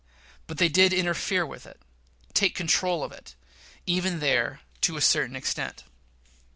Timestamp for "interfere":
0.93-1.45